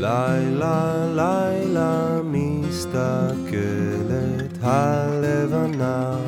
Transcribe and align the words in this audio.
לילה 0.00 1.06
לילה 1.14 2.20
מסתכלת 2.24 2.98
הלבנה. 4.62 6.18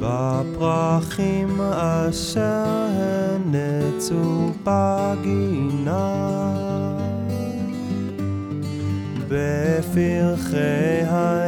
בפרחים 0.00 1.60
אשר 1.60 2.86
הנצו 2.94 4.52
בגינה. 4.64 6.28
בפרחי 9.28 11.02
היקינטון 11.10 11.47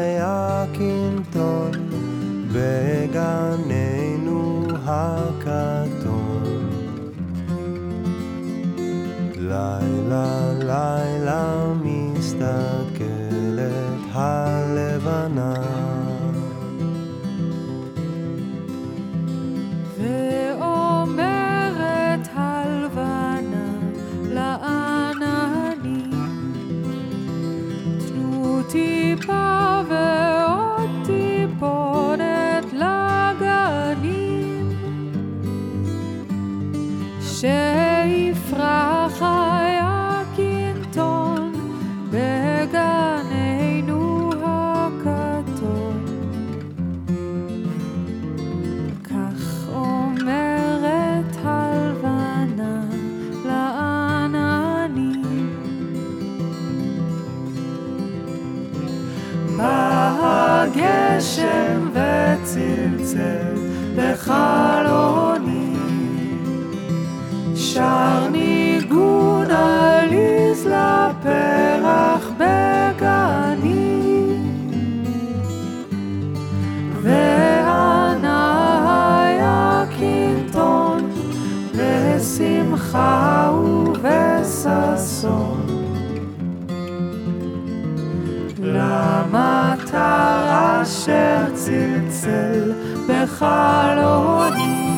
הלבנה. 14.12 15.54
ואומרת 19.98 21.48
הלבנה 22.34 23.70
לעננים 24.22 26.10
תנו 28.08 28.62
טיפה 28.70 29.80
ועוד 29.88 30.90
טיפונת 31.06 32.66
לגנים 32.72 34.68
שיפרח 37.20 38.89
הגשם 60.74 61.88
וצלצל 61.92 63.54
בחלוני 63.96 65.74
שר 67.54 68.28
ניגון 68.32 69.50
עליז 69.50 70.66
לפרח 70.66 72.30
בגני. 72.36 74.00
וענה 77.02 78.40
היקינטון 79.90 81.10
בשמחה 81.76 83.52
ובששון 83.64 85.79
אשר 90.82 91.44
צלצל 91.54 92.72
בחלוני 93.08 94.89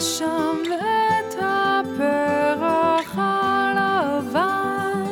שם 0.00 0.56
את 0.66 1.34
הפרח 1.40 3.14
הלבן. 3.16 5.04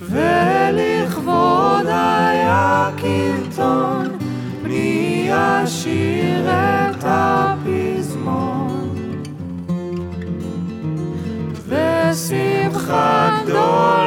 ולכבוד 0.00 1.86
היה 1.86 2.90
קלטון, 2.96 4.08
מי 4.62 5.28
ישיר 5.30 6.48
את 6.48 7.04
הפזמון. 7.06 8.94
ושמחה 11.68 13.40
גדולה 13.46 14.03